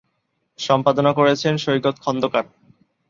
[0.59, 2.45] সম্পাদনা করেছেন সৈকত খন্দকার।